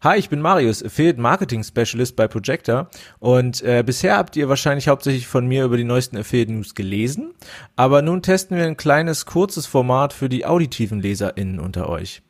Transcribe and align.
Hi, 0.00 0.16
ich 0.16 0.28
bin 0.28 0.40
Marius, 0.40 0.84
Affiliate 0.84 1.20
Marketing 1.20 1.64
Specialist 1.64 2.14
bei 2.14 2.28
Projector 2.28 2.88
und 3.18 3.62
äh, 3.62 3.82
bisher 3.84 4.16
habt 4.16 4.36
ihr 4.36 4.48
wahrscheinlich 4.48 4.86
hauptsächlich 4.86 5.26
von 5.26 5.44
mir 5.44 5.64
über 5.64 5.76
die 5.76 5.82
neuesten 5.82 6.16
Affiliate 6.16 6.52
News 6.52 6.76
gelesen, 6.76 7.34
aber 7.74 8.00
nun 8.00 8.22
testen 8.22 8.56
wir 8.56 8.64
ein 8.64 8.76
kleines, 8.76 9.26
kurzes 9.26 9.66
Format 9.66 10.12
für 10.12 10.28
die 10.28 10.46
auditiven 10.46 11.00
LeserInnen 11.00 11.58
unter 11.58 11.88
euch. 11.88 12.22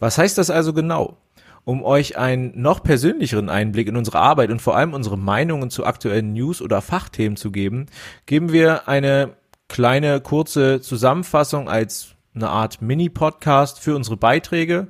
Was 0.00 0.18
heißt 0.18 0.38
das 0.38 0.50
also 0.50 0.72
genau? 0.72 1.18
Um 1.62 1.84
euch 1.84 2.18
einen 2.18 2.60
noch 2.60 2.82
persönlicheren 2.82 3.48
Einblick 3.48 3.86
in 3.86 3.96
unsere 3.96 4.18
Arbeit 4.18 4.50
und 4.50 4.60
vor 4.60 4.76
allem 4.76 4.92
unsere 4.92 5.16
Meinungen 5.16 5.70
zu 5.70 5.86
aktuellen 5.86 6.32
News 6.32 6.60
oder 6.60 6.82
Fachthemen 6.82 7.36
zu 7.36 7.52
geben, 7.52 7.86
geben 8.26 8.52
wir 8.52 8.88
eine 8.88 9.36
kleine, 9.68 10.20
kurze 10.20 10.80
Zusammenfassung 10.80 11.68
als 11.68 12.16
eine 12.34 12.48
Art 12.48 12.82
Mini-Podcast 12.82 13.78
für 13.78 13.94
unsere 13.94 14.16
Beiträge 14.16 14.88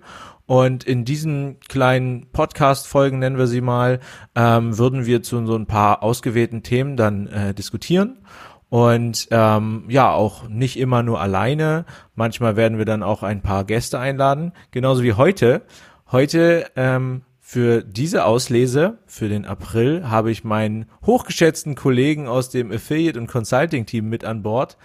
und 0.51 0.83
in 0.83 1.05
diesen 1.05 1.61
kleinen 1.61 2.27
Podcast-Folgen, 2.33 3.21
nennen 3.21 3.39
wir 3.39 3.47
sie 3.47 3.61
mal, 3.61 4.01
ähm, 4.35 4.77
würden 4.77 5.07
wir 5.07 5.23
zu 5.23 5.47
so 5.47 5.55
ein 5.55 5.67
paar 5.67 6.03
ausgewählten 6.03 6.65
Themen 6.65 6.97
dann 6.97 7.29
äh, 7.29 7.55
diskutieren. 7.55 8.27
Und 8.69 9.29
ähm, 9.31 9.85
ja, 9.87 10.11
auch 10.11 10.49
nicht 10.49 10.77
immer 10.77 11.05
nur 11.05 11.21
alleine. 11.21 11.85
Manchmal 12.17 12.57
werden 12.57 12.79
wir 12.79 12.85
dann 12.85 13.05
auch 13.05 13.23
ein 13.23 13.43
paar 13.43 13.63
Gäste 13.63 14.01
einladen. 14.01 14.51
Genauso 14.73 15.05
wie 15.05 15.13
heute. 15.13 15.63
Heute 16.11 16.67
ähm, 16.75 17.23
für 17.39 17.85
diese 17.85 18.25
Auslese, 18.25 18.99
für 19.07 19.29
den 19.29 19.45
April, 19.45 20.11
habe 20.11 20.33
ich 20.33 20.43
meinen 20.43 20.87
hochgeschätzten 21.07 21.77
Kollegen 21.77 22.27
aus 22.27 22.51
dem 22.51 22.73
Affiliate 22.73 23.21
und 23.21 23.29
Consulting 23.29 23.87
Team 23.87 24.09
mit 24.09 24.25
an 24.25 24.43
Bord. 24.43 24.77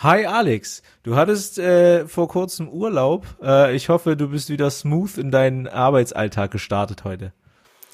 Hi 0.00 0.26
Alex, 0.26 0.82
du 1.04 1.16
hattest 1.16 1.58
äh, 1.58 2.06
vor 2.06 2.28
kurzem 2.28 2.68
Urlaub. 2.68 3.24
Äh, 3.42 3.74
ich 3.74 3.88
hoffe, 3.88 4.14
du 4.14 4.28
bist 4.28 4.50
wieder 4.50 4.68
smooth 4.68 5.16
in 5.16 5.30
deinen 5.30 5.66
Arbeitsalltag 5.66 6.50
gestartet 6.50 7.04
heute. 7.04 7.32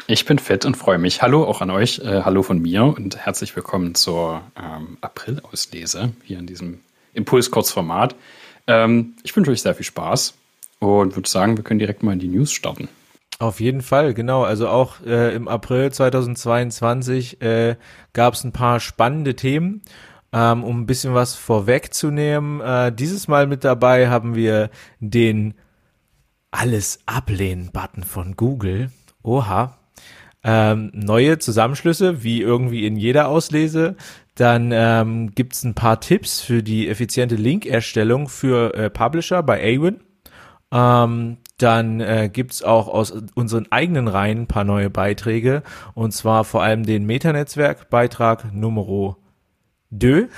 Ich 0.08 0.24
bin 0.24 0.40
fit 0.40 0.64
und 0.64 0.76
freue 0.76 0.98
mich. 0.98 1.22
Hallo 1.22 1.44
auch 1.44 1.60
an 1.60 1.70
euch. 1.70 2.00
Äh, 2.00 2.22
hallo 2.24 2.42
von 2.42 2.60
mir 2.60 2.82
und 2.82 3.18
herzlich 3.18 3.54
willkommen 3.54 3.94
zur 3.94 4.42
ähm, 4.60 4.98
April-Auslese 5.00 6.12
hier 6.24 6.40
in 6.40 6.46
diesem 6.46 6.80
Impuls-Kurzformat. 7.14 8.16
Ähm, 8.66 9.14
ich 9.22 9.36
wünsche 9.36 9.52
euch 9.52 9.62
sehr 9.62 9.76
viel 9.76 9.86
Spaß 9.86 10.34
und 10.80 11.14
würde 11.14 11.28
sagen, 11.28 11.56
wir 11.56 11.62
können 11.62 11.78
direkt 11.78 12.02
mal 12.02 12.14
in 12.14 12.18
die 12.18 12.26
News 12.26 12.50
starten. 12.50 12.88
Auf 13.38 13.60
jeden 13.60 13.80
Fall, 13.80 14.12
genau. 14.12 14.42
Also 14.42 14.68
auch 14.68 15.00
äh, 15.06 15.36
im 15.36 15.46
April 15.46 15.92
2022 15.92 17.40
äh, 17.40 17.76
gab 18.12 18.34
es 18.34 18.42
ein 18.42 18.52
paar 18.52 18.80
spannende 18.80 19.36
Themen. 19.36 19.82
Ähm, 20.32 20.64
um 20.64 20.80
ein 20.80 20.86
bisschen 20.86 21.14
was 21.14 21.34
vorwegzunehmen, 21.34 22.60
äh, 22.60 22.92
dieses 22.92 23.28
Mal 23.28 23.46
mit 23.46 23.64
dabei 23.64 24.08
haben 24.08 24.34
wir 24.34 24.70
den 25.00 25.54
Alles 26.50 27.00
ablehnen-Button 27.06 28.04
von 28.04 28.36
Google. 28.36 28.90
Oha. 29.22 29.78
Ähm, 30.44 30.90
neue 30.94 31.38
Zusammenschlüsse, 31.38 32.24
wie 32.24 32.40
irgendwie 32.40 32.86
in 32.86 32.96
jeder 32.96 33.28
Auslese. 33.28 33.96
Dann 34.34 34.70
ähm, 34.72 35.34
gibt 35.34 35.52
es 35.52 35.62
ein 35.62 35.74
paar 35.74 36.00
Tipps 36.00 36.40
für 36.40 36.62
die 36.62 36.88
effiziente 36.88 37.36
Linkerstellung 37.36 38.28
für 38.28 38.74
äh, 38.74 38.90
Publisher 38.90 39.42
bei 39.42 39.60
Awin. 39.62 40.00
Ähm, 40.72 41.36
dann 41.58 42.00
äh, 42.00 42.30
gibt 42.32 42.64
auch 42.64 42.88
aus 42.88 43.12
unseren 43.34 43.70
eigenen 43.70 44.08
Reihen 44.08 44.42
ein 44.42 44.46
paar 44.46 44.64
neue 44.64 44.90
Beiträge. 44.90 45.62
Und 45.94 46.12
zwar 46.12 46.44
vor 46.44 46.62
allem 46.62 46.84
den 46.84 47.04
Metanetzwerk-Beitrag 47.04 48.52
Nummer 48.52 48.86
2. 49.98 50.28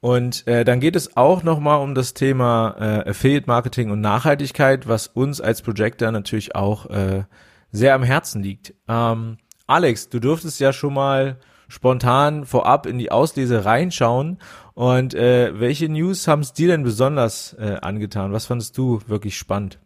Und 0.00 0.46
äh, 0.46 0.64
dann 0.64 0.80
geht 0.80 0.96
es 0.96 1.16
auch 1.16 1.42
nochmal 1.42 1.80
um 1.80 1.94
das 1.94 2.14
Thema 2.14 2.74
äh, 2.78 3.10
Affiliate 3.10 3.46
Marketing 3.46 3.90
und 3.90 4.00
Nachhaltigkeit, 4.00 4.88
was 4.88 5.08
uns 5.08 5.40
als 5.40 5.60
Projector 5.60 6.10
natürlich 6.10 6.54
auch 6.54 6.86
äh, 6.86 7.24
sehr 7.70 7.94
am 7.94 8.02
Herzen 8.02 8.42
liegt. 8.42 8.74
Ähm, 8.88 9.36
Alex, 9.66 10.08
du 10.08 10.18
durftest 10.18 10.58
ja 10.58 10.72
schon 10.72 10.94
mal 10.94 11.36
spontan 11.68 12.46
vorab 12.46 12.86
in 12.86 12.98
die 12.98 13.12
Auslese 13.12 13.64
reinschauen. 13.64 14.38
Und 14.74 15.14
äh, 15.14 15.58
welche 15.60 15.88
News 15.88 16.26
haben 16.26 16.40
es 16.40 16.52
dir 16.52 16.68
denn 16.68 16.82
besonders 16.82 17.54
äh, 17.58 17.76
angetan? 17.80 18.32
Was 18.32 18.46
fandest 18.46 18.76
du 18.78 19.00
wirklich 19.06 19.36
spannend? 19.36 19.78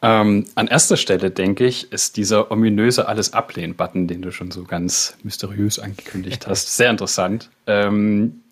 Ähm, 0.00 0.44
an 0.54 0.68
erster 0.68 0.96
Stelle, 0.96 1.30
denke 1.30 1.66
ich, 1.66 1.92
ist 1.92 2.16
dieser 2.16 2.52
ominöse 2.52 3.08
Alles 3.08 3.32
ablehnen-Button, 3.32 4.06
den 4.06 4.22
du 4.22 4.30
schon 4.30 4.52
so 4.52 4.62
ganz 4.62 5.16
mysteriös 5.24 5.80
angekündigt 5.80 6.46
hast, 6.48 6.76
sehr 6.76 6.90
interessant. 6.90 7.50
Ähm, 7.66 8.42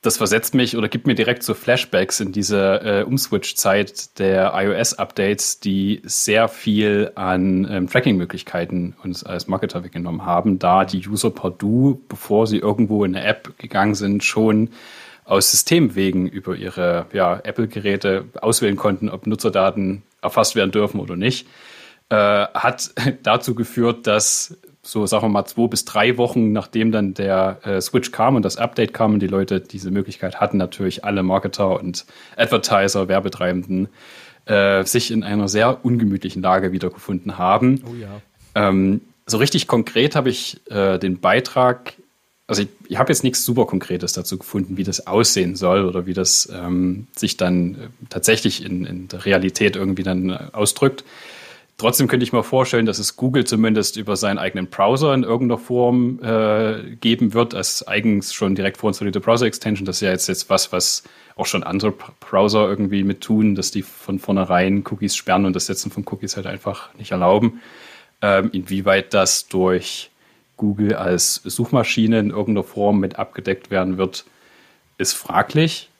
das 0.00 0.16
versetzt 0.16 0.54
mich 0.54 0.76
oder 0.76 0.88
gibt 0.88 1.08
mir 1.08 1.16
direkt 1.16 1.42
so 1.42 1.54
Flashbacks 1.54 2.20
in 2.20 2.30
diese 2.30 2.80
äh, 2.82 3.02
Umswitch-Zeit 3.02 4.18
der 4.20 4.52
iOS-Updates, 4.54 5.58
die 5.58 6.02
sehr 6.04 6.46
viel 6.46 7.10
an 7.16 7.66
ähm, 7.68 7.88
Tracking-Möglichkeiten 7.88 8.94
uns 9.02 9.24
als 9.24 9.48
Marketer 9.48 9.82
weggenommen 9.82 10.24
haben, 10.24 10.60
da 10.60 10.84
die 10.84 11.06
User 11.08 11.30
per 11.30 11.50
Du, 11.50 12.00
bevor 12.08 12.46
sie 12.46 12.58
irgendwo 12.58 13.04
in 13.04 13.16
eine 13.16 13.26
App 13.26 13.58
gegangen 13.58 13.96
sind, 13.96 14.22
schon 14.22 14.70
aus 15.24 15.50
Systemwegen 15.50 16.28
über 16.28 16.54
ihre 16.54 17.06
ja, 17.12 17.40
Apple-Geräte 17.42 18.26
auswählen 18.40 18.76
konnten, 18.76 19.08
ob 19.08 19.26
Nutzerdaten 19.26 20.04
erfasst 20.22 20.54
werden 20.54 20.70
dürfen 20.70 21.00
oder 21.00 21.16
nicht, 21.16 21.48
äh, 22.08 22.14
hat 22.14 22.90
dazu 23.24 23.56
geführt, 23.56 24.06
dass 24.06 24.56
so 24.88 25.04
sagen 25.04 25.24
wir 25.24 25.28
mal 25.28 25.44
zwei 25.44 25.66
bis 25.66 25.84
drei 25.84 26.16
Wochen, 26.16 26.52
nachdem 26.52 26.92
dann 26.92 27.12
der 27.12 27.60
äh, 27.62 27.80
Switch 27.82 28.10
kam 28.10 28.36
und 28.36 28.42
das 28.42 28.56
Update 28.56 28.94
kam 28.94 29.12
und 29.12 29.20
die 29.20 29.26
Leute 29.26 29.60
diese 29.60 29.90
Möglichkeit 29.90 30.40
hatten, 30.40 30.56
natürlich 30.56 31.04
alle 31.04 31.22
Marketer 31.22 31.78
und 31.78 32.06
Advertiser, 32.38 33.06
Werbetreibenden, 33.06 33.88
äh, 34.46 34.84
sich 34.84 35.10
in 35.10 35.24
einer 35.24 35.46
sehr 35.46 35.84
ungemütlichen 35.84 36.40
Lage 36.40 36.72
wiedergefunden 36.72 37.36
haben. 37.36 37.84
Oh 37.86 37.94
ja. 37.94 38.22
Ähm, 38.54 39.02
so 39.26 39.36
richtig 39.36 39.66
konkret 39.66 40.16
habe 40.16 40.30
ich 40.30 40.58
äh, 40.70 40.98
den 40.98 41.20
Beitrag, 41.20 41.92
also 42.46 42.62
ich, 42.62 42.68
ich 42.88 42.96
habe 42.96 43.12
jetzt 43.12 43.24
nichts 43.24 43.44
super 43.44 43.66
Konkretes 43.66 44.14
dazu 44.14 44.38
gefunden, 44.38 44.78
wie 44.78 44.84
das 44.84 45.06
aussehen 45.06 45.54
soll 45.54 45.84
oder 45.84 46.06
wie 46.06 46.14
das 46.14 46.50
ähm, 46.50 47.08
sich 47.14 47.36
dann 47.36 47.74
äh, 47.74 47.76
tatsächlich 48.08 48.64
in, 48.64 48.86
in 48.86 49.08
der 49.08 49.26
Realität 49.26 49.76
irgendwie 49.76 50.02
dann 50.02 50.30
äh, 50.30 50.38
ausdrückt. 50.52 51.04
Trotzdem 51.78 52.08
könnte 52.08 52.24
ich 52.24 52.32
mir 52.32 52.42
vorstellen, 52.42 52.86
dass 52.86 52.98
es 52.98 53.14
Google 53.14 53.44
zumindest 53.44 53.96
über 53.96 54.16
seinen 54.16 54.38
eigenen 54.38 54.66
Browser 54.66 55.14
in 55.14 55.22
irgendeiner 55.22 55.60
Form 55.60 56.18
äh, 56.20 56.96
geben 56.96 57.34
wird, 57.34 57.54
als 57.54 57.86
eigens 57.86 58.34
schon 58.34 58.56
direkt 58.56 58.78
vorinstallierte 58.78 59.20
Browser-Extension. 59.20 59.86
Das 59.86 59.98
ist 59.98 60.00
ja 60.00 60.10
jetzt, 60.10 60.26
jetzt 60.26 60.50
was, 60.50 60.72
was 60.72 61.04
auch 61.36 61.46
schon 61.46 61.62
andere 61.62 61.92
Browser 61.92 62.68
irgendwie 62.68 63.04
mit 63.04 63.20
tun, 63.20 63.54
dass 63.54 63.70
die 63.70 63.82
von 63.82 64.18
vornherein 64.18 64.82
Cookies 64.90 65.14
sperren 65.14 65.46
und 65.46 65.54
das 65.54 65.66
Setzen 65.66 65.92
von 65.92 66.04
Cookies 66.10 66.34
halt 66.34 66.46
einfach 66.46 66.92
nicht 66.94 67.12
erlauben. 67.12 67.60
Ähm, 68.22 68.50
inwieweit 68.52 69.14
das 69.14 69.46
durch 69.46 70.10
Google 70.56 70.94
als 70.94 71.36
Suchmaschine 71.44 72.18
in 72.18 72.30
irgendeiner 72.30 72.64
Form 72.64 72.98
mit 72.98 73.20
abgedeckt 73.20 73.70
werden 73.70 73.98
wird, 73.98 74.24
ist 74.98 75.12
fraglich. 75.12 75.90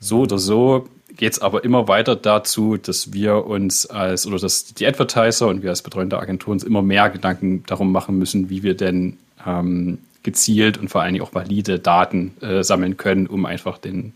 So 0.00 0.22
oder 0.22 0.38
so 0.38 0.88
geht 1.18 1.32
es 1.32 1.40
aber 1.40 1.64
immer 1.64 1.88
weiter 1.88 2.16
dazu, 2.16 2.76
dass 2.76 3.12
wir 3.12 3.44
uns 3.44 3.86
als, 3.86 4.26
oder 4.26 4.38
dass 4.38 4.72
die 4.72 4.86
Advertiser 4.86 5.48
und 5.48 5.62
wir 5.62 5.70
als 5.70 5.82
betreuende 5.82 6.18
Agentur 6.18 6.52
uns 6.52 6.62
immer 6.62 6.80
mehr 6.80 7.10
Gedanken 7.10 7.64
darum 7.66 7.92
machen 7.92 8.16
müssen, 8.18 8.48
wie 8.50 8.62
wir 8.62 8.76
denn 8.76 9.18
ähm, 9.44 9.98
gezielt 10.22 10.78
und 10.78 10.88
vor 10.88 11.02
allen 11.02 11.14
Dingen 11.14 11.24
auch 11.24 11.34
valide 11.34 11.80
Daten 11.80 12.36
äh, 12.40 12.62
sammeln 12.62 12.96
können, 12.96 13.26
um 13.26 13.46
einfach 13.46 13.78
den 13.78 14.14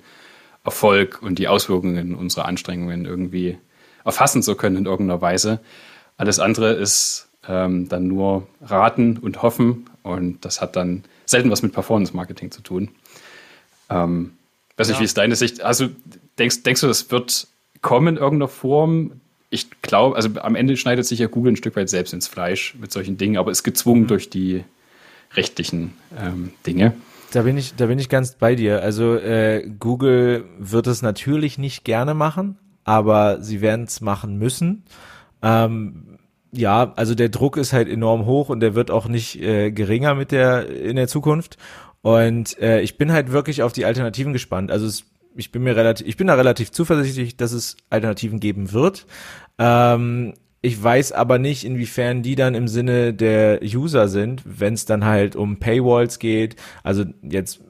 Erfolg 0.65 1.21
und 1.23 1.41
die 1.41 1.49
Auswirkungen 1.49 2.15
unserer 2.15 2.47
Anstrengungen 2.47 3.05
irgendwie 3.05 3.59
erfassen 4.05 4.43
zu 4.45 4.55
können 4.55 4.77
in 4.77 4.87
irgendeiner 4.87 5.21
Weise. 5.21 5.59
Alles 6.17 6.39
andere 6.39 6.73
ist 6.73 7.29
ähm, 7.49 7.89
dann 7.89 8.07
nur 8.07 8.47
raten 8.65 9.17
und 9.17 9.43
hoffen 9.43 9.87
und 10.05 10.45
das 10.45 10.61
hat 10.61 10.77
dann 10.77 11.03
selten 11.27 11.51
was 11.51 11.63
mit 11.63 11.73
Performance 11.73 12.15
Marketing 12.15 12.53
zu 12.53 12.63
tun. 12.63 12.91
Ähm, 13.91 14.35
weiß 14.77 14.87
nicht, 14.87 15.01
wie 15.01 15.05
ist 15.05 15.19
deine 15.19 15.35
Sicht? 15.35 15.63
Also 15.63 15.89
denkst, 16.39 16.63
denkst 16.63 16.81
du, 16.81 16.87
das 16.87 17.11
wird 17.11 17.47
kommen 17.81 18.17
in 18.17 18.17
irgendeiner 18.17 18.49
Form? 18.49 19.21
Ich 19.51 19.69
glaube, 19.83 20.17
also 20.17 20.31
am 20.41 20.55
Ende 20.55 20.77
schneidet 20.77 21.05
sich 21.05 21.19
ja 21.19 21.27
Google 21.27 21.53
ein 21.53 21.57
Stück 21.57 21.77
weit 21.77 21.91
selbst 21.91 22.15
ins 22.15 22.29
Fleisch 22.29 22.75
mit 22.81 22.91
solchen 22.93 23.19
Dingen, 23.19 23.37
aber 23.37 23.51
ist 23.51 23.65
gezwungen 23.65 24.03
mhm. 24.03 24.07
durch 24.07 24.31
die 24.31 24.65
rechtlichen 25.35 25.93
ähm, 26.19 26.53
Dinge. 26.67 26.95
Da 27.33 27.43
bin 27.43 27.57
ich, 27.57 27.75
da 27.75 27.87
bin 27.87 27.99
ich 27.99 28.09
ganz 28.09 28.35
bei 28.35 28.55
dir. 28.55 28.83
Also 28.83 29.15
äh, 29.17 29.69
Google 29.79 30.45
wird 30.59 30.87
es 30.87 31.03
natürlich 31.03 31.59
nicht 31.59 31.85
gerne 31.85 32.15
machen, 32.15 32.59
aber 32.85 33.43
sie 33.43 33.61
werden 33.61 33.87
es 33.87 34.01
machen 34.01 34.39
müssen. 34.39 34.85
Ähm, 35.43 36.19
ja, 36.53 36.93
also 36.97 37.15
der 37.15 37.31
Druck 37.31 37.57
ist 37.57 37.73
halt 37.73 37.89
enorm 37.89 38.27
hoch 38.27 38.51
und 38.51 38.61
der 38.61 38.75
wird 38.75 38.91
auch 38.91 39.09
nicht 39.09 39.41
äh, 39.41 39.71
geringer 39.71 40.15
mit 40.15 40.31
der 40.31 40.69
in 40.69 40.97
der 40.97 41.09
Zukunft. 41.09 41.57
Und 42.03 42.59
äh, 42.59 42.81
ich 42.83 42.99
bin 42.99 43.13
halt 43.13 43.33
wirklich 43.33 43.63
auf 43.63 43.73
die 43.73 43.87
Alternativen 43.87 44.33
gespannt. 44.33 44.71
Also 44.71 44.87
es 44.87 45.05
ich 45.37 45.53
bin 45.53 45.63
mir 45.63 45.77
relativ, 45.77 46.07
ich 46.07 46.17
bin 46.17 46.27
da 46.27 46.35
relativ 46.35 46.71
zuversichtlich, 46.71 47.37
dass 47.37 47.53
es 47.53 47.77
Alternativen 47.91 48.41
geben 48.41 48.73
wird. 48.73 49.07
Ähm, 49.59 50.35
ich 50.65 50.81
weiß 50.81 51.11
aber 51.11 51.41
nicht, 51.41 51.65
inwiefern 51.65 52.23
die 52.23 52.37
dann 52.37 52.55
im 52.55 52.69
Sinne 52.69 53.13
der 53.13 53.61
User 53.63 54.07
sind, 54.07 54.43
wenn 54.45 54.75
es 54.75 54.85
dann 54.85 55.05
halt 55.05 55.35
um 55.35 55.59
Paywalls 55.59 56.21
geht. 56.21 56.55
Also 56.85 57.05
jetzt 57.21 57.61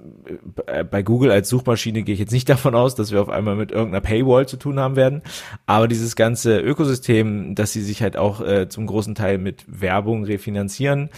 äh, 0.66 0.84
bei 0.84 1.02
Google 1.02 1.30
als 1.30 1.48
Suchmaschine 1.48 2.02
gehe 2.02 2.12
ich 2.12 2.20
jetzt 2.20 2.32
nicht 2.32 2.48
davon 2.50 2.74
aus, 2.74 2.94
dass 2.94 3.10
wir 3.10 3.22
auf 3.22 3.30
einmal 3.30 3.56
mit 3.56 3.72
irgendeiner 3.72 4.02
Paywall 4.02 4.46
zu 4.46 4.58
tun 4.58 4.78
haben 4.78 4.96
werden. 4.96 5.22
Aber 5.64 5.88
dieses 5.88 6.16
ganze 6.16 6.60
Ökosystem, 6.60 7.54
dass 7.54 7.72
sie 7.72 7.80
sich 7.80 8.02
halt 8.02 8.18
auch 8.18 8.42
äh, 8.42 8.68
zum 8.68 8.86
großen 8.86 9.14
Teil 9.14 9.38
mit 9.38 9.64
Werbung 9.66 10.24
refinanzieren, 10.24 11.08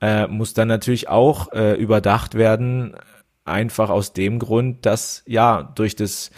äh, 0.00 0.28
muss 0.28 0.54
dann 0.54 0.68
natürlich 0.68 1.08
auch 1.08 1.52
äh, 1.52 1.74
überdacht 1.74 2.36
werden. 2.36 2.94
Einfach 3.44 3.90
aus 3.90 4.12
dem 4.12 4.38
Grund, 4.38 4.86
dass 4.86 5.22
ja 5.26 5.62
durch 5.62 5.96
das 5.96 6.30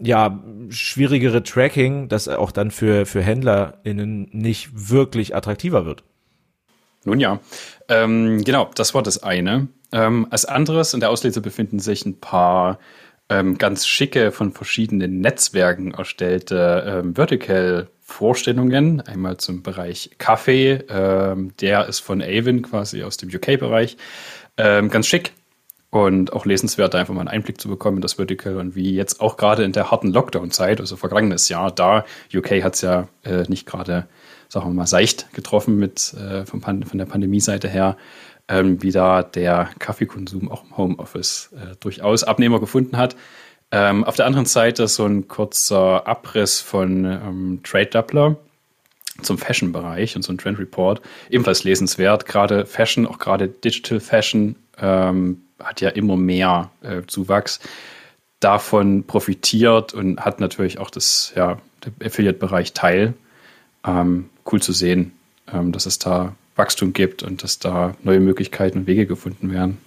ja, 0.00 0.42
schwierigere 0.70 1.42
Tracking, 1.42 2.08
das 2.08 2.26
auch 2.28 2.52
dann 2.52 2.70
für, 2.70 3.06
für 3.06 3.22
HändlerInnen 3.22 4.28
nicht 4.32 4.70
wirklich 4.90 5.36
attraktiver 5.36 5.84
wird. 5.84 6.02
Nun 7.04 7.20
ja, 7.20 7.40
ähm, 7.88 8.42
genau, 8.44 8.70
das 8.74 8.94
war 8.94 9.02
das 9.02 9.22
eine. 9.22 9.68
Ähm, 9.92 10.26
als 10.30 10.44
anderes 10.44 10.94
in 10.94 11.00
der 11.00 11.10
Auslese 11.10 11.40
befinden 11.40 11.78
sich 11.78 12.04
ein 12.06 12.20
paar 12.20 12.78
ähm, 13.28 13.58
ganz 13.58 13.86
schicke 13.86 14.32
von 14.32 14.52
verschiedenen 14.52 15.20
Netzwerken 15.20 15.92
erstellte 15.92 16.84
ähm, 16.86 17.14
Vertical-Vorstellungen. 17.14 19.00
Einmal 19.02 19.36
zum 19.38 19.62
Bereich 19.62 20.10
Kaffee, 20.18 20.84
ähm, 20.88 21.52
der 21.60 21.86
ist 21.86 22.00
von 22.00 22.22
Avon 22.22 22.62
quasi 22.62 23.02
aus 23.02 23.16
dem 23.16 23.30
UK-Bereich. 23.30 23.96
Ähm, 24.56 24.90
ganz 24.90 25.06
schick 25.06 25.32
und 25.90 26.32
auch 26.32 26.46
lesenswert, 26.46 26.94
einfach 26.94 27.12
mal 27.12 27.20
einen 27.20 27.28
Einblick 27.28 27.60
zu 27.60 27.68
bekommen 27.68 27.98
in 27.98 28.02
das 28.02 28.14
Vertical 28.14 28.56
und 28.56 28.76
wie 28.76 28.94
jetzt 28.94 29.20
auch 29.20 29.36
gerade 29.36 29.64
in 29.64 29.72
der 29.72 29.90
harten 29.90 30.12
Lockdown-Zeit, 30.12 30.80
also 30.80 30.96
vergangenes 30.96 31.48
Jahr, 31.48 31.72
da 31.72 32.04
UK 32.34 32.62
hat 32.62 32.74
es 32.74 32.80
ja 32.80 33.08
äh, 33.24 33.42
nicht 33.48 33.66
gerade, 33.66 34.06
sagen 34.48 34.68
wir 34.68 34.74
mal, 34.74 34.86
seicht 34.86 35.32
getroffen 35.32 35.78
mit 35.78 36.14
äh, 36.14 36.46
von, 36.46 36.62
von 36.62 36.98
der 36.98 37.06
Pandemie-Seite 37.06 37.68
her, 37.68 37.96
ähm, 38.48 38.82
wie 38.82 38.92
da 38.92 39.22
der 39.22 39.70
Kaffeekonsum 39.80 40.50
auch 40.50 40.64
im 40.64 40.76
Homeoffice 40.76 41.50
äh, 41.54 41.74
durchaus 41.80 42.22
Abnehmer 42.22 42.60
gefunden 42.60 42.96
hat. 42.96 43.16
Ähm, 43.72 44.04
auf 44.04 44.16
der 44.16 44.26
anderen 44.26 44.46
Seite 44.46 44.88
so 44.88 45.04
ein 45.06 45.28
kurzer 45.28 46.06
Abriss 46.06 46.60
von 46.60 47.04
ähm, 47.04 47.60
Trade 47.64 47.86
Doubler 47.86 48.36
zum 49.22 49.38
Fashion-Bereich 49.38 50.16
und 50.16 50.22
so 50.22 50.32
ein 50.32 50.38
Trend 50.38 50.58
Report. 50.58 51.00
Ebenfalls 51.30 51.64
lesenswert. 51.64 52.26
Gerade 52.26 52.66
Fashion, 52.66 53.06
auch 53.06 53.18
gerade 53.18 53.48
Digital 53.48 54.00
Fashion, 54.00 54.56
ähm, 54.78 55.42
hat 55.62 55.80
ja 55.80 55.90
immer 55.90 56.16
mehr 56.16 56.70
äh, 56.82 57.02
Zuwachs. 57.06 57.60
Davon 58.40 59.04
profitiert 59.04 59.92
und 59.92 60.20
hat 60.20 60.40
natürlich 60.40 60.78
auch 60.78 60.90
das, 60.90 61.32
ja, 61.36 61.58
der 61.84 62.06
Affiliate-Bereich 62.06 62.72
Teil. 62.72 63.14
Ähm, 63.86 64.30
cool 64.50 64.62
zu 64.62 64.72
sehen, 64.72 65.12
ähm, 65.52 65.72
dass 65.72 65.86
es 65.86 65.98
da 65.98 66.34
Wachstum 66.56 66.92
gibt 66.92 67.22
und 67.22 67.42
dass 67.42 67.58
da 67.58 67.94
neue 68.02 68.20
Möglichkeiten 68.20 68.78
und 68.78 68.86
Wege 68.86 69.06
gefunden 69.06 69.52
werden. 69.52 69.78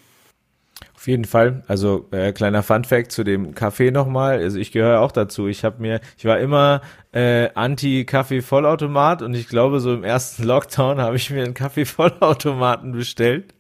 Auf 1.04 1.08
jeden 1.08 1.26
Fall. 1.26 1.64
Also 1.68 2.08
äh, 2.12 2.32
kleiner 2.32 2.64
Fun 2.64 2.86
Fact 2.86 3.12
zu 3.12 3.26
dem 3.26 3.54
Kaffee 3.54 3.92
nochmal. 3.92 4.38
Also 4.38 4.58
ich 4.58 4.72
gehöre 4.72 5.02
auch 5.02 5.12
dazu. 5.12 5.50
Ich 5.50 5.66
habe 5.66 5.82
mir, 5.82 6.00
ich 6.18 6.24
war 6.24 6.40
immer 6.40 6.80
äh, 7.12 7.50
Anti-Kaffee-Vollautomat 7.56 9.22
und 9.22 9.34
ich 9.34 9.50
glaube 9.50 9.82
so 9.82 9.94
im 9.94 10.06
ersten 10.06 10.44
Lockdown 10.48 11.02
habe 11.02 11.18
ich 11.18 11.30
mir 11.30 11.44
einen 11.44 11.56
Kaffee-Vollautomaten 11.56 12.94
bestellt, 12.94 13.54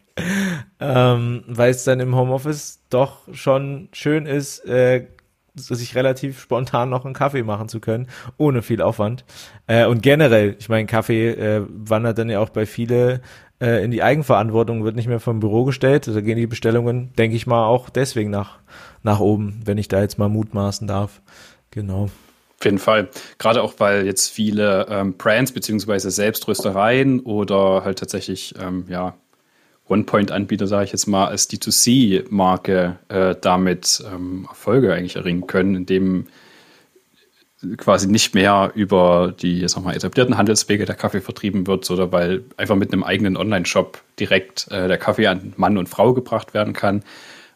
ähm, 0.79 1.43
weil 1.47 1.71
es 1.71 1.83
dann 1.83 1.99
im 1.99 2.15
Homeoffice 2.15 2.79
doch 2.89 3.27
schon 3.33 3.89
schön 3.91 4.25
ist, 4.25 4.59
äh, 4.59 5.07
sich 5.53 5.95
relativ 5.95 6.39
spontan 6.39 6.89
noch 6.89 7.03
einen 7.03 7.13
Kaffee 7.13 7.43
machen 7.43 7.67
zu 7.67 7.81
können, 7.81 8.07
ohne 8.37 8.61
viel 8.61 8.81
Aufwand. 8.81 9.25
Äh, 9.67 9.85
und 9.85 10.01
generell, 10.01 10.55
ich 10.59 10.69
meine, 10.69 10.85
Kaffee 10.85 11.31
äh, 11.31 11.65
wandert 11.67 12.19
dann 12.19 12.29
ja 12.29 12.39
auch 12.39 12.49
bei 12.49 12.65
viele 12.65 13.19
äh, 13.63 13.83
in 13.83 13.91
die 13.91 14.03
Eigenverantwortung, 14.03 14.83
wird 14.83 14.97
nicht 14.97 15.07
mehr 15.07 15.21
vom 15.21 15.39
Büro 15.39 15.63
gestellt. 15.63 16.07
Da 16.07 16.19
gehen 16.19 16.37
die 16.37 16.47
Bestellungen, 16.47 17.13
denke 17.17 17.37
ich 17.37 17.47
mal, 17.47 17.65
auch 17.65 17.89
deswegen 17.89 18.29
nach, 18.29 18.59
nach 19.03 19.21
oben, 19.21 19.61
wenn 19.63 19.77
ich 19.77 19.87
da 19.87 20.01
jetzt 20.01 20.19
mal 20.19 20.27
mutmaßen 20.27 20.85
darf. 20.85 21.21
Genau. 21.71 22.03
Auf 22.03 22.65
jeden 22.65 22.77
Fall. 22.77 23.07
Gerade 23.37 23.63
auch, 23.63 23.75
weil 23.77 24.05
jetzt 24.05 24.29
viele 24.29 24.87
ähm, 24.89 25.13
Brands 25.13 25.53
beziehungsweise 25.53 26.11
Selbströstereien 26.11 27.21
oder 27.21 27.83
halt 27.85 27.99
tatsächlich 27.99 28.53
ähm, 28.61 28.85
ja, 28.89 29.15
One-Point-Anbieter, 29.87 30.67
sage 30.67 30.85
ich 30.85 30.91
jetzt 30.91 31.07
mal, 31.07 31.27
als 31.27 31.49
D2C-Marke 31.49 32.99
äh, 33.07 33.35
damit 33.39 34.03
ähm, 34.13 34.45
Erfolge 34.49 34.93
eigentlich 34.93 35.15
erringen 35.15 35.47
können, 35.47 35.75
indem 35.75 36.27
quasi 37.77 38.07
nicht 38.07 38.33
mehr 38.33 38.71
über 38.75 39.33
die 39.39 39.67
sag 39.67 39.83
mal, 39.83 39.95
etablierten 39.95 40.37
Handelswege 40.37 40.85
der 40.85 40.95
Kaffee 40.95 41.21
vertrieben 41.21 41.67
wird, 41.67 41.89
oder 41.89 42.11
weil 42.11 42.43
einfach 42.57 42.75
mit 42.75 42.91
einem 42.91 43.03
eigenen 43.03 43.37
Online-Shop 43.37 44.01
direkt 44.19 44.67
äh, 44.71 44.87
der 44.87 44.97
Kaffee 44.97 45.27
an 45.27 45.53
Mann 45.57 45.77
und 45.77 45.89
Frau 45.89 46.13
gebracht 46.13 46.53
werden 46.53 46.73
kann. 46.73 47.03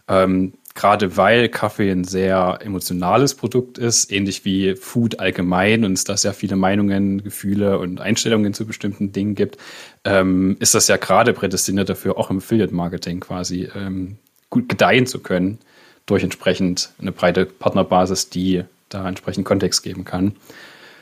Ähm, 0.07 0.53
gerade 0.77 1.17
weil 1.17 1.49
Kaffee 1.49 1.91
ein 1.91 2.03
sehr 2.03 2.59
emotionales 2.61 3.33
Produkt 3.33 3.77
ist, 3.79 4.11
ähnlich 4.11 4.45
wie 4.45 4.75
Food 4.75 5.19
allgemein 5.19 5.83
und 5.83 5.93
es 5.93 6.03
da 6.03 6.15
sehr 6.15 6.33
viele 6.33 6.55
Meinungen, 6.55 7.23
Gefühle 7.23 7.79
und 7.79 7.99
Einstellungen 7.99 8.53
zu 8.53 8.65
bestimmten 8.65 9.11
Dingen 9.11 9.33
gibt, 9.33 9.57
ähm, 10.05 10.55
ist 10.59 10.75
das 10.75 10.87
ja 10.87 10.97
gerade 10.97 11.33
prädestiniert 11.33 11.89
dafür, 11.89 12.17
auch 12.17 12.29
im 12.29 12.37
Affiliate-Marketing 12.37 13.19
quasi 13.19 13.67
ähm, 13.75 14.17
gut 14.49 14.69
gedeihen 14.69 15.07
zu 15.07 15.19
können, 15.19 15.57
durch 16.05 16.23
entsprechend 16.23 16.91
eine 17.01 17.11
breite 17.11 17.45
Partnerbasis, 17.45 18.29
die 18.29 18.63
da 18.89 19.07
entsprechend 19.07 19.45
Kontext 19.45 19.83
geben 19.83 20.05
kann. 20.05 20.35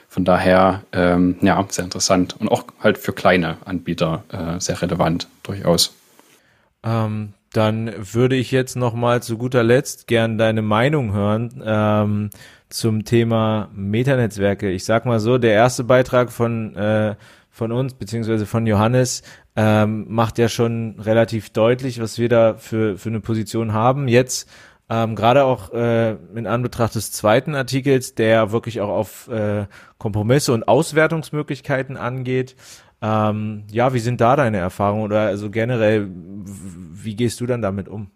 Von 0.08 0.24
daher, 0.24 0.84
ähm, 0.94 1.36
ja, 1.42 1.66
sehr 1.70 1.84
interessant 1.84 2.36
und 2.40 2.48
auch 2.50 2.64
halt 2.80 2.98
für 2.98 3.12
kleine 3.12 3.58
Anbieter 3.66 4.24
äh, 4.32 4.60
sehr 4.60 4.82
relevant, 4.82 5.28
durchaus. 5.44 5.94
Ähm, 6.84 7.34
dann 7.52 7.92
würde 8.14 8.36
ich 8.36 8.52
jetzt 8.52 8.76
noch 8.76 8.94
mal 8.94 9.24
zu 9.24 9.38
guter 9.38 9.64
Letzt 9.64 10.08
gern 10.08 10.38
deine 10.38 10.62
Meinung 10.62 11.14
hören 11.14 11.64
ähm, 11.66 12.30
zum 12.70 13.06
Thema 13.06 13.70
Metanetzwerke. 13.74 14.70
Ich 14.72 14.86
sag 14.86 15.06
mal 15.06 15.20
so, 15.20 15.38
der 15.38 15.54
erste 15.54 15.84
Beitrag 15.84 16.32
von 16.32 16.76
äh, 16.76 17.16
von 17.50 17.72
uns 17.72 17.94
beziehungsweise 17.94 18.46
von 18.46 18.68
Johannes 18.68 19.24
ähm, 19.56 20.06
macht 20.10 20.38
ja 20.38 20.50
schon 20.50 21.00
relativ 21.00 21.52
deutlich, 21.52 22.02
was 22.02 22.20
wir 22.20 22.28
da 22.28 22.56
für 22.56 22.98
für 22.98 23.10
eine 23.10 23.22
Position 23.22 23.72
haben. 23.72 24.10
Jetzt 24.10 24.50
ähm, 24.90 25.16
Gerade 25.16 25.46
auch 25.46 25.74
äh, 25.74 26.12
in 26.36 26.46
Anbetracht 26.46 26.96
des 26.96 27.12
zweiten 27.12 27.56
Artikels, 27.56 28.14
der 28.14 28.52
wirklich 28.52 28.82
auch 28.82 28.90
auf 28.90 29.28
äh, 29.30 29.66
Kompromisse 29.98 30.54
und 30.54 30.68
Auswertungsmöglichkeiten 30.68 31.98
angeht, 31.98 32.56
ähm, 33.02 33.64
ja, 33.72 33.94
wie 33.94 34.00
sind 34.00 34.22
da 34.22 34.36
deine 34.36 34.58
Erfahrungen 34.58 35.04
oder 35.04 35.22
also 35.22 35.50
generell, 35.50 36.10
wie 36.10 37.16
gehst 37.16 37.42
du 37.42 37.46
dann 37.46 37.62
damit 37.62 37.88
um? 37.88 38.12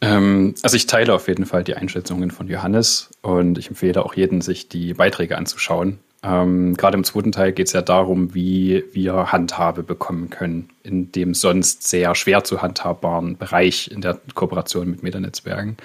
Ähm, 0.00 0.54
also 0.62 0.76
ich 0.76 0.86
teile 0.86 1.14
auf 1.14 1.28
jeden 1.28 1.46
Fall 1.46 1.64
die 1.64 1.74
Einschätzungen 1.74 2.30
von 2.30 2.48
Johannes 2.48 3.10
und 3.22 3.58
ich 3.58 3.68
empfehle 3.68 4.04
auch 4.04 4.14
jeden, 4.14 4.40
sich 4.40 4.68
die 4.68 4.94
Beiträge 4.94 5.36
anzuschauen. 5.36 5.98
Ähm, 6.22 6.74
Gerade 6.76 6.96
im 6.96 7.04
zweiten 7.04 7.32
Teil 7.32 7.52
geht 7.52 7.68
es 7.68 7.72
ja 7.72 7.82
darum, 7.82 8.34
wie 8.34 8.84
wir 8.92 9.30
Handhabe 9.30 9.82
bekommen 9.82 10.30
können 10.30 10.68
in 10.82 11.12
dem 11.12 11.34
sonst 11.34 11.86
sehr 11.86 12.14
schwer 12.14 12.42
zu 12.44 12.60
handhabbaren 12.60 13.36
Bereich 13.36 13.90
in 13.90 14.00
der 14.00 14.18
Kooperation 14.34 14.90
mit 14.90 15.02
Metanetzwerken. 15.02 15.76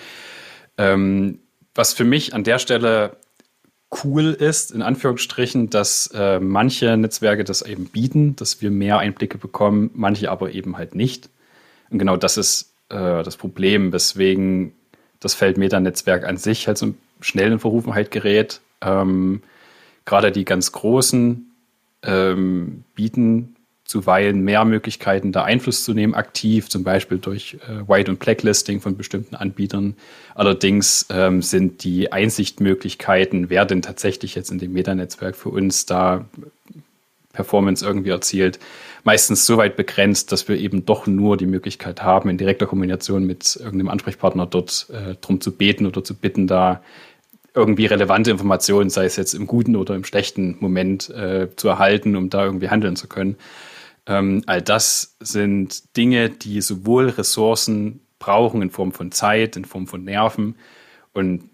Ähm, 0.77 1.39
was 1.75 1.93
für 1.93 2.03
mich 2.03 2.33
an 2.33 2.43
der 2.43 2.59
Stelle 2.59 3.17
cool 4.03 4.31
ist, 4.33 4.71
in 4.71 4.81
Anführungsstrichen, 4.81 5.69
dass 5.69 6.07
äh, 6.15 6.39
manche 6.39 6.97
Netzwerke 6.97 7.43
das 7.43 7.61
eben 7.61 7.85
bieten, 7.85 8.35
dass 8.35 8.61
wir 8.61 8.71
mehr 8.71 8.97
Einblicke 8.97 9.37
bekommen, 9.37 9.91
manche 9.93 10.31
aber 10.31 10.51
eben 10.53 10.77
halt 10.77 10.95
nicht. 10.95 11.29
Und 11.91 11.99
genau 11.99 12.17
das 12.17 12.37
ist 12.37 12.73
äh, 12.89 13.23
das 13.23 13.37
Problem, 13.37 13.93
weswegen 13.93 14.73
das 15.19 15.35
Feld 15.35 15.57
Metanetzwerk 15.57 16.25
an 16.25 16.37
sich 16.37 16.67
halt 16.67 16.79
so 16.79 16.95
schnell 17.21 17.51
in 17.51 17.59
Verrufenheit 17.59 18.09
gerät. 18.09 18.61
Ähm, 18.81 19.43
Gerade 20.05 20.31
die 20.31 20.45
ganz 20.45 20.71
großen 20.71 21.51
ähm, 22.03 22.83
bieten 22.95 23.55
zuweilen 23.85 24.41
mehr 24.41 24.65
Möglichkeiten, 24.65 25.31
da 25.31 25.43
Einfluss 25.43 25.83
zu 25.83 25.93
nehmen, 25.93 26.13
aktiv, 26.13 26.69
zum 26.69 26.83
Beispiel 26.83 27.17
durch 27.17 27.57
äh, 27.67 27.87
White- 27.87 28.11
und 28.11 28.19
Blacklisting 28.19 28.79
von 28.81 28.97
bestimmten 28.97 29.35
Anbietern. 29.35 29.95
Allerdings 30.35 31.05
ähm, 31.09 31.41
sind 31.41 31.83
die 31.83 32.11
Einsichtmöglichkeiten, 32.11 33.49
wer 33.49 33.65
denn 33.65 33.81
tatsächlich 33.81 34.35
jetzt 34.35 34.51
in 34.51 34.57
dem 34.57 34.73
Metanetzwerk 34.73 35.35
für 35.35 35.49
uns 35.49 35.85
da 35.85 36.25
Performance 37.33 37.85
irgendwie 37.85 38.11
erzielt, 38.11 38.59
meistens 39.03 39.45
so 39.45 39.57
weit 39.57 39.75
begrenzt, 39.75 40.31
dass 40.31 40.47
wir 40.47 40.57
eben 40.57 40.85
doch 40.85 41.07
nur 41.07 41.35
die 41.35 41.47
Möglichkeit 41.47 42.01
haben, 42.01 42.29
in 42.29 42.37
direkter 42.37 42.67
Kombination 42.67 43.25
mit 43.25 43.57
irgendeinem 43.57 43.89
Ansprechpartner 43.89 44.45
dort 44.45 44.87
äh, 44.91 45.15
drum 45.19 45.41
zu 45.41 45.51
beten 45.51 45.85
oder 45.85 46.03
zu 46.03 46.15
bitten, 46.15 46.47
da 46.47 46.81
irgendwie 47.53 47.85
relevante 47.85 48.31
Informationen, 48.31 48.89
sei 48.89 49.05
es 49.05 49.15
jetzt 49.15 49.33
im 49.33 49.47
guten 49.47 49.75
oder 49.75 49.95
im 49.95 50.03
schlechten 50.03 50.57
Moment, 50.59 51.09
äh, 51.09 51.49
zu 51.55 51.67
erhalten, 51.67 52.15
um 52.15 52.29
da 52.29 52.45
irgendwie 52.45 52.69
handeln 52.69 52.95
zu 52.95 53.07
können. 53.07 53.37
Ähm, 54.05 54.43
all 54.47 54.61
das 54.61 55.15
sind 55.19 55.95
Dinge, 55.95 56.29
die 56.29 56.61
sowohl 56.61 57.09
Ressourcen 57.09 58.01
brauchen 58.19 58.61
in 58.61 58.69
Form 58.69 58.91
von 58.91 59.11
Zeit, 59.11 59.55
in 59.55 59.65
Form 59.65 59.87
von 59.87 60.03
Nerven 60.03 60.55
und 61.13 61.49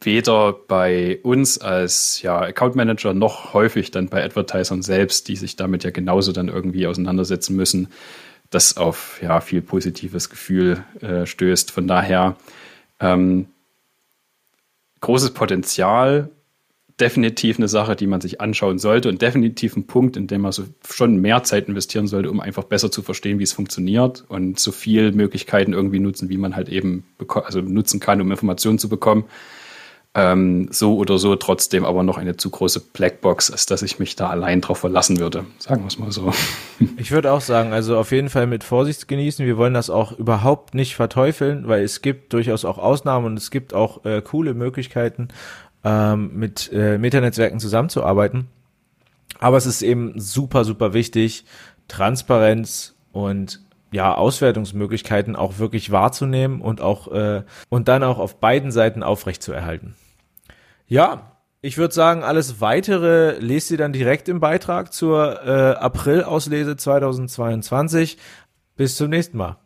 weder 0.00 0.52
bei 0.52 1.18
uns 1.22 1.58
als 1.58 2.22
ja, 2.22 2.38
Account 2.40 2.76
Manager 2.76 3.14
noch 3.14 3.52
häufig 3.52 3.90
dann 3.90 4.08
bei 4.08 4.24
Advertisern 4.24 4.82
selbst, 4.82 5.28
die 5.28 5.36
sich 5.36 5.56
damit 5.56 5.84
ja 5.84 5.90
genauso 5.90 6.32
dann 6.32 6.48
irgendwie 6.48 6.86
auseinandersetzen 6.86 7.56
müssen, 7.56 7.88
das 8.50 8.76
auf 8.76 9.20
ja, 9.22 9.40
viel 9.40 9.60
positives 9.60 10.30
Gefühl 10.30 10.84
äh, 11.00 11.26
stößt. 11.26 11.70
Von 11.70 11.86
daher 11.88 12.36
ähm, 13.00 13.48
großes 15.00 15.30
Potenzial, 15.30 16.30
definitiv 17.00 17.58
eine 17.58 17.68
Sache, 17.68 17.94
die 17.94 18.06
man 18.06 18.20
sich 18.20 18.40
anschauen 18.40 18.78
sollte 18.78 19.08
und 19.08 19.22
definitiv 19.22 19.76
ein 19.76 19.86
Punkt, 19.86 20.16
in 20.16 20.26
dem 20.26 20.40
man 20.40 20.52
so 20.52 20.64
schon 20.88 21.20
mehr 21.20 21.44
Zeit 21.44 21.68
investieren 21.68 22.08
sollte, 22.08 22.30
um 22.30 22.40
einfach 22.40 22.64
besser 22.64 22.90
zu 22.90 23.02
verstehen, 23.02 23.38
wie 23.38 23.44
es 23.44 23.52
funktioniert 23.52 24.24
und 24.28 24.58
so 24.58 24.72
viele 24.72 25.12
Möglichkeiten 25.12 25.72
irgendwie 25.72 26.00
nutzen, 26.00 26.28
wie 26.28 26.38
man 26.38 26.56
halt 26.56 26.68
eben 26.68 27.04
also 27.44 27.60
nutzen 27.60 28.00
kann, 28.00 28.20
um 28.20 28.30
Informationen 28.30 28.78
zu 28.78 28.88
bekommen. 28.88 29.24
Ähm, 30.20 30.68
so 30.72 30.96
oder 30.96 31.16
so 31.18 31.36
trotzdem 31.36 31.84
aber 31.84 32.02
noch 32.02 32.18
eine 32.18 32.36
zu 32.36 32.50
große 32.50 32.80
Blackbox, 32.92 33.52
als 33.52 33.66
dass 33.66 33.82
ich 33.82 34.00
mich 34.00 34.16
da 34.16 34.28
allein 34.28 34.60
drauf 34.60 34.78
verlassen 34.78 35.20
würde. 35.20 35.44
Sagen 35.58 35.82
wir 35.82 35.86
es 35.86 35.98
mal 35.98 36.10
so. 36.10 36.32
Ich 36.96 37.10
würde 37.10 37.32
auch 37.32 37.40
sagen, 37.40 37.72
also 37.72 37.96
auf 37.96 38.12
jeden 38.12 38.28
Fall 38.28 38.46
mit 38.46 38.62
Vorsicht 38.62 39.08
genießen. 39.08 39.44
Wir 39.44 39.56
wollen 39.56 39.74
das 39.74 39.90
auch 39.90 40.12
überhaupt 40.12 40.74
nicht 40.74 40.94
verteufeln, 40.94 41.66
weil 41.66 41.82
es 41.82 42.02
gibt 42.02 42.32
durchaus 42.32 42.64
auch 42.64 42.78
Ausnahmen 42.78 43.26
und 43.26 43.36
es 43.36 43.50
gibt 43.50 43.74
auch 43.74 44.04
äh, 44.04 44.22
coole 44.22 44.54
Möglichkeiten, 44.54 45.28
ähm, 45.84 46.30
mit 46.34 46.70
äh, 46.72 46.98
Metanetzwerken 46.98 47.60
zusammenzuarbeiten. 47.60 48.46
Aber 49.38 49.56
es 49.56 49.66
ist 49.66 49.82
eben 49.82 50.18
super, 50.20 50.64
super 50.64 50.92
wichtig, 50.92 51.44
Transparenz 51.88 52.94
und 53.12 53.60
ja, 53.90 54.14
Auswertungsmöglichkeiten 54.14 55.36
auch 55.36 55.58
wirklich 55.58 55.90
wahrzunehmen 55.90 56.60
und 56.60 56.80
auch 56.80 57.10
äh, 57.12 57.42
und 57.68 57.88
dann 57.88 58.02
auch 58.02 58.18
auf 58.18 58.40
beiden 58.40 58.70
Seiten 58.70 59.02
aufrechtzuerhalten. 59.02 59.94
Ja, 60.88 61.36
ich 61.60 61.76
würde 61.76 61.92
sagen, 61.92 62.24
alles 62.24 62.62
weitere 62.62 63.38
lest 63.40 63.70
ihr 63.70 63.76
dann 63.76 63.92
direkt 63.92 64.28
im 64.28 64.40
Beitrag 64.40 64.92
zur 64.92 65.44
äh, 65.44 65.76
April-Auslese 65.76 66.76
2022. 66.76 68.16
Bis 68.74 68.96
zum 68.96 69.10
nächsten 69.10 69.36
Mal. 69.36 69.58